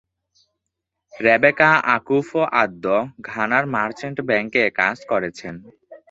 Rebecca 1.13 1.71
Akufo Addo 1.95 2.97
ঘানার 3.29 3.63
merchant 3.75 4.17
ব্যাংকে 4.29 4.63
কাজ 4.79 4.97
করেছেন। 5.05 5.53